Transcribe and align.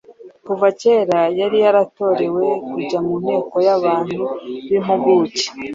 Kuva 0.45 0.67
cyera 0.81 1.19
yari 1.39 1.57
yaratorewe 1.65 2.45
kujya 2.71 2.99
mu 3.05 3.13
nteko 3.23 3.55
y’abantu 3.67 4.23
b’impuguke 4.67 5.45